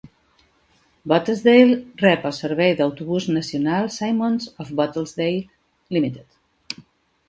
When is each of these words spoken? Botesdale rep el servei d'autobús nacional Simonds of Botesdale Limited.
Botesdale 1.13 1.75
rep 2.05 2.25
el 2.31 2.35
servei 2.39 2.75
d'autobús 2.81 3.29
nacional 3.39 3.93
Simonds 4.01 4.53
of 4.67 4.77
Botesdale 4.83 5.41
Limited. 5.97 6.87